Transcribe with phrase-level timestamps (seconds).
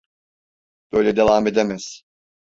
[0.91, 2.03] Böyle devam edemez.